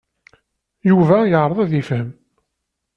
Yuba 0.89 1.17
yeɛreḍ 1.31 1.59
ad 1.61 1.71
yefhem. 1.73 2.09